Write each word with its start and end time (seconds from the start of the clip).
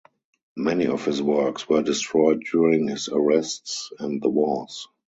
Many 0.57 0.87
of 0.87 1.05
his 1.05 1.21
works 1.21 1.69
were 1.69 1.83
destroyed 1.83 2.41
during 2.51 2.87
his 2.87 3.07
arrests 3.07 3.91
and 3.99 4.19
the 4.19 4.29
wars. 4.31 4.87